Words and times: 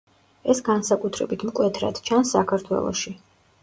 ეს 0.53 0.61
განსაკუთრებით 0.69 1.47
მკვეთრად 1.51 2.03
ჩანს 2.11 2.37
საქართველოში. 2.41 3.19